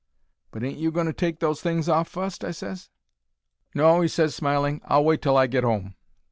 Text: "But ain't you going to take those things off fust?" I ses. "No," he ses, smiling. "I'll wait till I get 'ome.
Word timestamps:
"But 0.49 0.63
ain't 0.63 0.79
you 0.79 0.89
going 0.89 1.05
to 1.05 1.13
take 1.13 1.39
those 1.41 1.61
things 1.61 1.87
off 1.87 2.07
fust?" 2.07 2.43
I 2.43 2.49
ses. 2.49 2.89
"No," 3.75 4.01
he 4.01 4.07
ses, 4.07 4.33
smiling. 4.33 4.81
"I'll 4.85 5.05
wait 5.05 5.21
till 5.21 5.37
I 5.37 5.45
get 5.45 5.63
'ome. 5.63 5.93